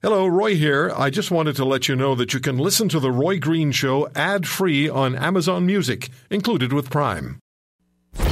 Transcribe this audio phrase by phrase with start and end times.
[0.00, 0.92] Hello, Roy here.
[0.96, 3.72] I just wanted to let you know that you can listen to The Roy Green
[3.72, 7.40] Show ad free on Amazon Music, included with Prime.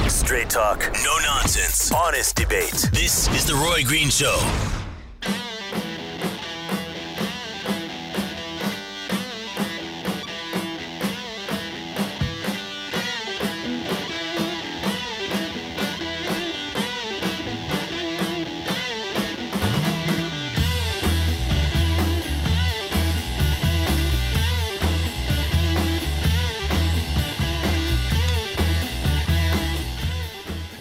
[0.07, 2.87] Straight talk, no nonsense, honest debate.
[2.93, 4.39] This is The Roy Green Show.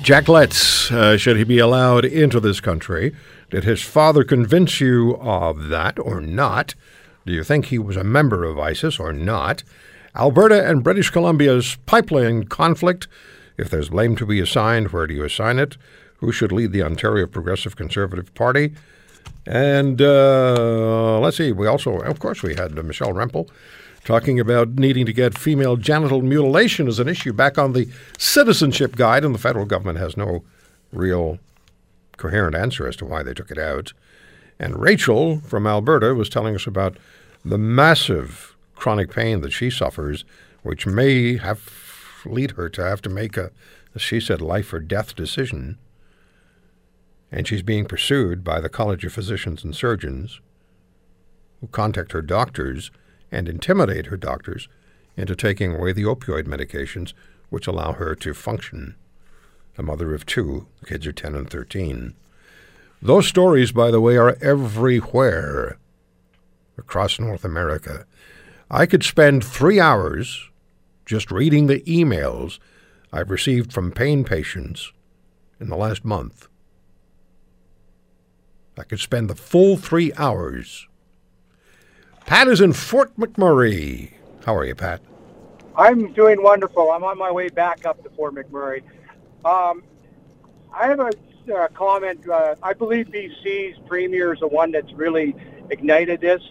[0.07, 3.13] Jack Letts, uh, should he be allowed into this country?
[3.51, 6.77] Did his father convince you of that or not?
[7.27, 9.65] Do you think he was a member of ISIS or not?
[10.15, 13.09] Alberta and British Columbia's pipeline conflict.
[13.59, 15.77] If there's blame to be assigned, where do you assign it?
[16.19, 18.77] Who should lead the Ontario Progressive Conservative Party?
[19.45, 23.49] And uh, let's see, we also, of course, we had uh, Michelle Rempel
[24.05, 28.95] talking about needing to get female genital mutilation as an issue back on the citizenship
[28.97, 30.45] guide, and the federal government has no
[30.93, 31.39] real
[32.17, 33.93] coherent answer as to why they took it out.
[34.59, 36.97] And Rachel from Alberta was telling us about
[37.45, 40.25] the massive chronic pain that she suffers,
[40.63, 41.71] which may have
[42.25, 43.51] lead her to have to make a,
[43.97, 45.79] she said, life or death decision.
[47.33, 50.41] And she's being pursued by the College of Physicians and Surgeons,
[51.73, 52.91] contact her doctors
[53.31, 54.69] and intimidate her doctors
[55.17, 57.13] into taking away the opioid medications
[57.49, 58.95] which allow her to function.
[59.79, 62.15] A mother of two, the kids are 10 and 13.
[63.03, 65.79] Those stories, by the way, are everywhere
[66.79, 68.07] across North America.
[68.71, 70.51] I could spend three hours
[71.05, 72.59] just reading the emails
[73.13, 74.93] I've received from pain patients
[75.61, 76.49] in the last month.
[78.79, 80.86] I could spend the full three hours
[82.27, 84.11] Pat is in Fort McMurray.
[84.45, 85.01] How are you, Pat?
[85.77, 86.91] I'm doing wonderful.
[86.91, 88.83] I'm on my way back up to Fort McMurray.
[89.45, 89.85] Um,
[90.75, 91.13] I have a
[91.55, 92.29] uh, comment.
[92.29, 95.37] Uh, I believe BC's premier is the one that's really
[95.71, 96.43] ignited this.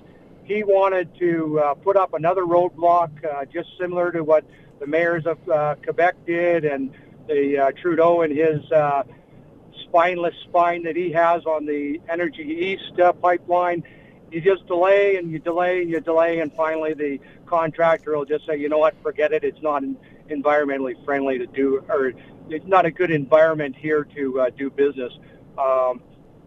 [0.46, 4.46] He wanted to uh, put up another roadblock, uh, just similar to what
[4.80, 6.94] the mayors of uh, Quebec did, and
[7.28, 8.62] the uh, Trudeau and his
[9.84, 13.84] spineless spine that he has on the Energy East pipeline
[14.32, 18.46] you just delay and you delay and you delay, and finally the contractor will just
[18.46, 19.44] say, you know what, forget it.
[19.44, 19.84] It's not
[20.30, 22.14] environmentally friendly to do, or
[22.50, 25.14] it's not a good environment here to uh, do business.
[25.58, 26.02] Um,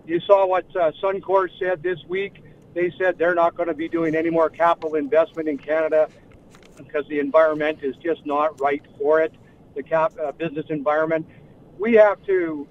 [0.07, 2.43] you saw what uh, Suncor said this week.
[2.75, 6.09] They said they're not going to be doing any more capital investment in Canada
[6.77, 9.33] because the environment is just not right for it,
[9.75, 11.27] the cap, uh, business environment.
[11.79, 12.69] We have to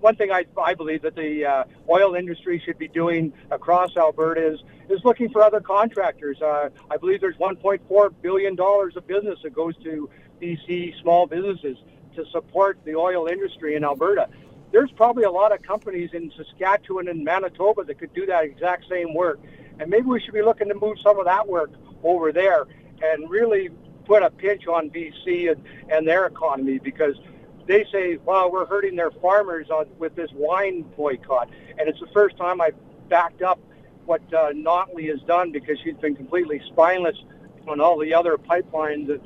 [0.00, 4.54] one thing I, I believe that the uh, oil industry should be doing across Alberta
[4.54, 6.40] is, is looking for other contractors.
[6.40, 10.08] Uh, I believe there's 1.4 billion dollars of business that goes to
[10.40, 11.78] BC small businesses
[12.16, 14.28] to support the oil industry in Alberta.
[14.70, 18.88] There's probably a lot of companies in Saskatchewan and Manitoba that could do that exact
[18.88, 19.40] same work,
[19.78, 21.70] and maybe we should be looking to move some of that work
[22.02, 22.66] over there
[23.02, 23.70] and really
[24.04, 27.16] put a pinch on BC and, and their economy because
[27.66, 31.48] they say, "Wow, we're hurting their farmers on, with this wine boycott.
[31.78, 32.76] And it's the first time I've
[33.08, 33.58] backed up
[34.06, 37.16] what uh, Notley has done because she's been completely spineless
[37.68, 39.20] on all the other pipelines that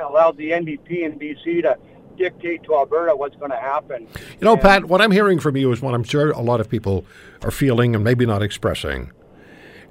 [0.00, 1.78] allowed the NDP and BC to
[2.16, 4.06] dictate to Alberta what's going to happen.
[4.40, 6.60] You know, and, Pat, what I'm hearing from you is what I'm sure a lot
[6.60, 7.06] of people
[7.42, 9.12] are feeling and maybe not expressing.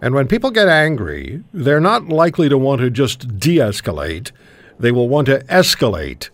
[0.02, 4.31] And when people get angry, they're not likely to want to just de escalate,
[4.78, 6.29] they will want to escalate.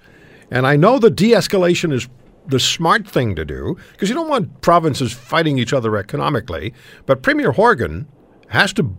[0.53, 2.07] And I know the de escalation is
[2.45, 6.75] the smart thing to do because you don't want provinces fighting each other economically.
[7.07, 8.07] But Premier Horgan
[8.49, 8.95] has to,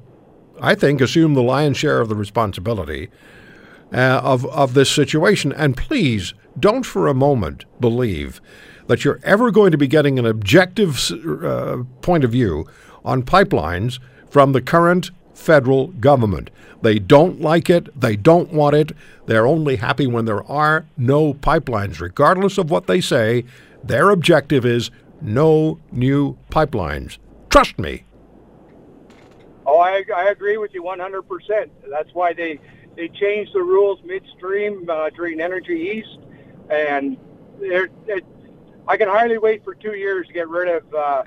[0.60, 3.08] I think, assume the lion's share of the responsibility
[3.92, 5.52] uh, of, of this situation.
[5.52, 8.40] And please don't for a moment believe
[8.88, 11.12] that you're ever going to be getting an objective
[11.44, 12.66] uh, point of view
[13.04, 16.50] on pipelines from the current federal government.
[16.82, 17.98] They don't like it.
[17.98, 18.92] They don't want it.
[19.26, 22.00] They're only happy when there are no pipelines.
[22.00, 23.44] Regardless of what they say,
[23.82, 24.90] their objective is
[25.20, 27.18] no new pipelines.
[27.50, 28.04] Trust me.
[29.66, 31.70] Oh, I, I agree with you 100%.
[31.90, 32.60] That's why they,
[32.96, 36.18] they changed the rules midstream uh, during Energy East.
[36.70, 37.16] And
[38.86, 41.22] I can hardly wait for two years to get rid of uh,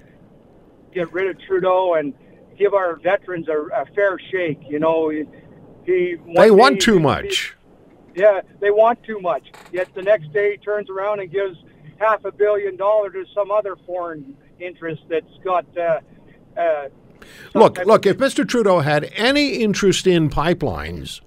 [0.93, 2.13] get rid of Trudeau and–
[2.57, 4.59] give our veterans a, a fair shake.
[4.67, 5.23] You know, he,
[5.85, 7.55] he they want too much.
[8.15, 9.51] yeah, they want too much.
[9.71, 11.57] Yet the next day he turns around and gives
[11.99, 15.65] half a billion dollars to some other foreign interest that's got.
[15.77, 15.99] Uh,
[16.59, 16.89] uh,
[17.55, 18.47] Look, look, if Mr.
[18.47, 21.21] Trudeau had any interest in pipelines,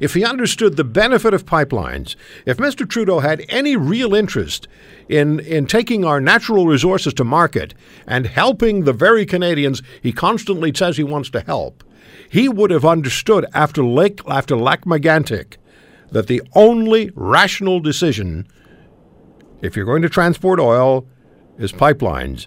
[0.00, 2.88] if he understood the benefit of pipelines, if Mr.
[2.88, 4.68] Trudeau had any real interest
[5.08, 7.74] in, in taking our natural resources to market
[8.06, 11.84] and helping the very Canadians he constantly says he wants to help,
[12.30, 15.56] he would have understood after Lake after Lac-Mégantic
[16.12, 18.46] that the only rational decision,
[19.62, 21.06] if you're going to transport oil,
[21.58, 22.46] is pipelines.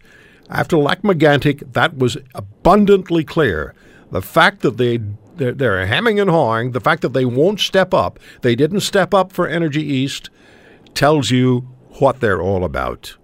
[0.49, 3.73] After Lac-Mégantic, that was abundantly clear.
[4.11, 4.99] The fact that they
[5.39, 9.13] they're, they're hemming and hawing, the fact that they won't step up, they didn't step
[9.13, 10.29] up for Energy East,
[10.93, 11.67] tells you
[11.99, 13.17] what they're all about.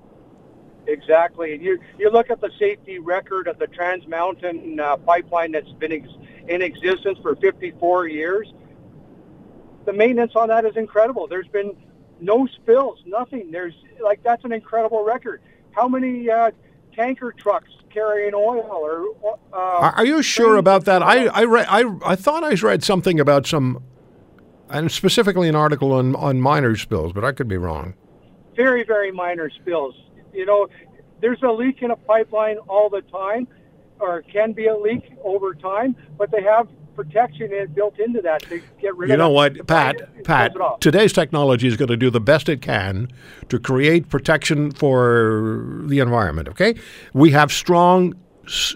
[0.88, 1.54] Exactly.
[1.54, 5.72] and You you look at the safety record of the Trans Mountain uh, pipeline that's
[5.74, 6.08] been ex-
[6.48, 8.54] in existence for 54 years.
[9.86, 11.28] The maintenance on that is incredible.
[11.28, 11.76] There's been
[12.20, 13.52] no spills, nothing.
[13.52, 15.42] There's like that's an incredible record.
[15.72, 16.52] How many uh,
[16.94, 19.16] tanker trucks carrying oil or
[19.54, 21.02] uh, Are, you sure about that?
[21.02, 23.82] I I, read, I I thought I read something about some,
[24.70, 27.96] and specifically an article on on minor spills, but I could be wrong.
[28.56, 29.96] very very minor spills.
[30.34, 30.68] You know,
[31.22, 33.48] there's a leak in a pipeline all the time,
[34.00, 38.42] or can be a leak over time, but they have protection is built into that
[38.44, 39.18] to get rid You of.
[39.18, 40.24] You know what, Pat?
[40.24, 43.12] Pat, today's technology is going to do the best it can
[43.50, 46.48] to create protection for the environment.
[46.50, 46.76] Okay,
[47.14, 48.16] we have strong,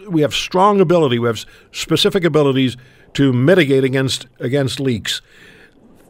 [0.10, 1.20] we have strong ability.
[1.20, 2.78] We have specific abilities
[3.14, 5.22] to mitigate against against leaks.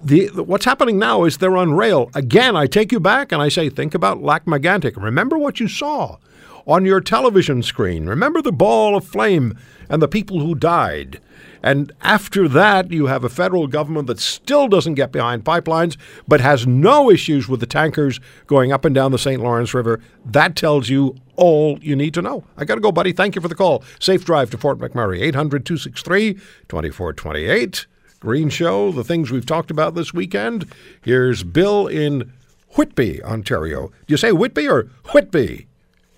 [0.01, 2.09] The, what's happening now is they're on rail.
[2.15, 4.95] Again, I take you back and I say, think about Lac-Mégantic.
[4.95, 6.17] Remember what you saw
[6.65, 8.05] on your television screen.
[8.05, 9.57] Remember the ball of flame
[9.89, 11.19] and the people who died.
[11.61, 15.97] And after that, you have a federal government that still doesn't get behind pipelines,
[16.27, 19.41] but has no issues with the tankers going up and down the St.
[19.41, 20.01] Lawrence River.
[20.25, 22.43] That tells you all you need to know.
[22.57, 23.11] I got to go, buddy.
[23.11, 23.83] Thank you for the call.
[23.99, 26.33] Safe drive to Fort McMurray, 800 263
[26.67, 27.87] 2428.
[28.19, 30.69] Green Show, the things we've talked about this weekend.
[31.01, 32.33] Here's Bill in
[32.75, 33.87] Whitby, Ontario.
[33.87, 35.67] Do you say Whitby or Whitby?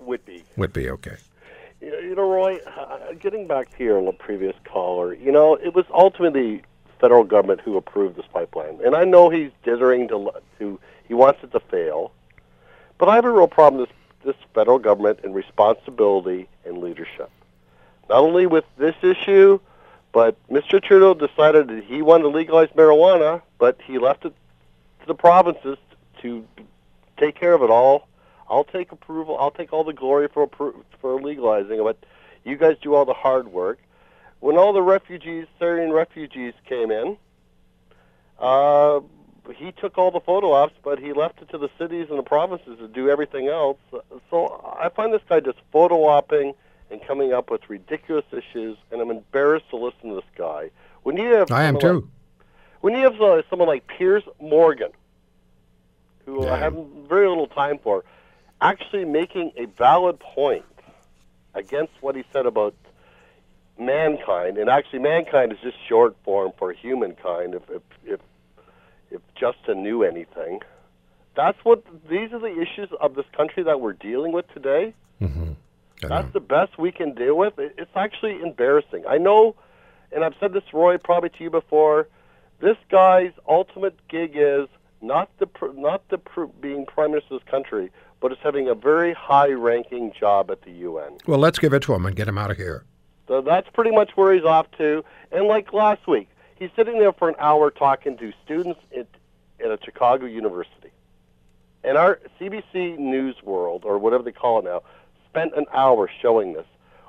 [0.00, 0.44] Whitby.
[0.56, 1.16] Whitby, okay.
[2.12, 6.60] You know, Roy, uh, getting back to your previous caller, you know, it was ultimately
[7.00, 10.78] federal government who approved this pipeline, and I know he's dithering to to
[11.08, 12.12] he wants it to fail,
[12.98, 17.30] but I have a real problem with this this federal government and responsibility and leadership.
[18.10, 19.58] Not only with this issue,
[20.12, 20.82] but Mr.
[20.82, 24.34] Trudeau decided that he wanted to legalize marijuana, but he left it
[25.00, 25.78] to the provinces
[26.20, 26.46] to
[27.16, 28.06] take care of it all.
[28.48, 29.36] I'll take approval.
[29.38, 30.48] I'll take all the glory for
[31.00, 31.98] for legalizing it, but
[32.44, 33.78] you guys do all the hard work.
[34.40, 37.16] When all the refugees, Syrian refugees, came in,
[38.38, 39.00] uh,
[39.54, 42.22] he took all the photo ops, but he left it to the cities and the
[42.24, 43.78] provinces to do everything else.
[44.30, 46.54] So I find this guy just photo opping
[46.90, 50.70] and coming up with ridiculous issues, and I'm embarrassed to listen to this guy.
[51.04, 51.92] When you have I am too.
[51.92, 52.04] like-
[52.80, 54.90] when you have uh, someone like Piers Morgan,
[56.26, 56.54] who Yeah.
[56.54, 56.74] I have
[57.08, 58.04] very little time for,
[58.62, 60.64] actually making a valid point
[61.54, 62.74] against what he said about
[63.78, 67.54] mankind, and actually mankind is just short form for humankind.
[67.54, 68.20] If if if,
[69.10, 70.60] if Justin knew anything,
[71.34, 74.94] that's what these are the issues of this country that we're dealing with today.
[75.20, 75.52] Mm-hmm.
[76.02, 76.08] Know.
[76.08, 77.58] That's the best we can deal with.
[77.58, 79.04] It- It's actually embarrassing.
[79.08, 79.54] I know,
[80.10, 82.08] and I've said this, Roy, probably to you before.
[82.60, 84.68] This guy's ultimate gig is
[85.00, 86.18] not the not the
[86.60, 87.90] being prime minister of this country,
[88.22, 91.18] but it's having a very high-ranking job at the UN.
[91.26, 92.84] Well, let's give it to him and get him out of here.
[93.26, 95.04] So that's pretty much where he's off to.
[95.32, 99.08] And like last week, he's sitting there for an hour talking to students at,
[99.62, 100.90] at a Chicago university.
[101.82, 104.82] And our CBC News World, or whatever they call it now,
[105.28, 106.66] spent an hour showing this,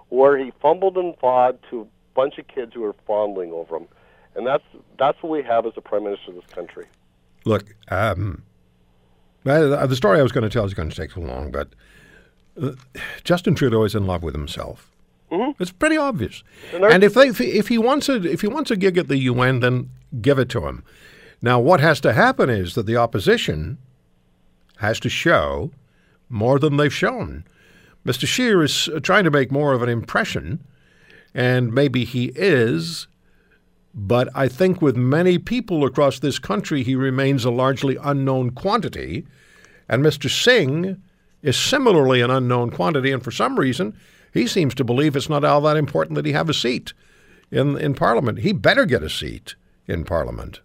[0.10, 3.88] where he fumbled and fawed to a bunch of kids who were fondling over him.
[4.36, 4.64] And that's
[4.98, 6.88] that's what we have as a prime minister of this country.
[7.46, 8.42] Look, um,
[9.44, 11.70] the story I was going to tell is going to take too long, but
[12.62, 12.72] uh,
[13.24, 14.90] Justin Trudeau is in love with himself.
[15.60, 16.44] It's pretty obvious.
[16.74, 19.18] And And if they, if he, wants a if he wants a gig at the
[19.18, 19.90] UN, then
[20.22, 20.84] give it to him.
[21.42, 23.80] Now, what has to happen is that the opposition
[24.78, 25.72] has to show
[26.30, 27.46] more than they've shown.
[28.06, 28.28] Mr.
[28.28, 30.64] Scheer is uh, trying to make more of an impression,
[31.34, 33.08] and maybe he is,
[33.94, 39.26] but I think with many people across this country, he remains a largely unknown quantity.
[39.88, 40.30] And Mr.
[40.30, 41.02] Singh
[41.44, 43.12] is similarly an unknown quantity.
[43.12, 43.96] And for some reason,
[44.34, 46.94] he seems to believe it's not all that important that he have a seat
[47.52, 48.40] in, in Parliament.
[48.40, 49.56] He better get a seat
[49.88, 50.62] in Parliament.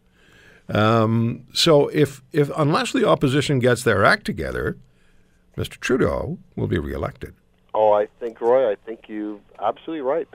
[0.70, 4.78] Um, so if, if unless the opposition gets their act together,
[5.56, 5.78] Mr.
[5.80, 7.34] Trudeau will be reelected.
[7.74, 10.28] Oh, I think Roy, I think you're absolutely right.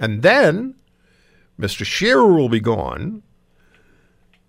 [0.00, 0.74] And then
[1.58, 1.84] Mr.
[1.84, 3.22] Scheer will be gone.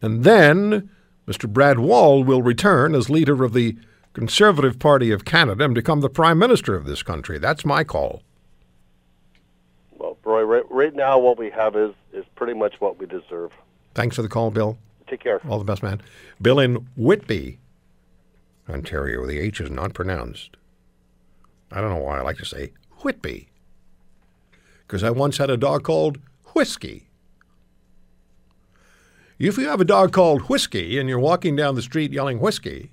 [0.01, 0.89] And then
[1.27, 1.47] Mr.
[1.47, 3.77] Brad Wall will return as leader of the
[4.13, 7.37] Conservative Party of Canada and become the Prime Minister of this country.
[7.37, 8.23] That's my call.
[9.91, 13.51] Well, Roy, right, right now what we have is is pretty much what we deserve.
[13.93, 14.77] Thanks for the call, Bill.
[15.07, 15.39] Take care.
[15.47, 16.01] All the best, man.
[16.41, 17.59] Bill in Whitby,
[18.69, 19.25] Ontario.
[19.25, 20.57] The H is not pronounced.
[21.71, 23.50] I don't know why I like to say Whitby.
[24.91, 26.17] Because I once had a dog called
[26.53, 27.07] Whiskey.
[29.39, 32.91] If you have a dog called Whiskey and you're walking down the street yelling Whiskey,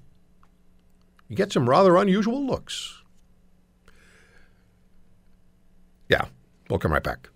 [1.29, 3.03] you get some rather unusual looks.
[6.09, 6.27] Yeah,
[6.71, 7.31] we'll come right back.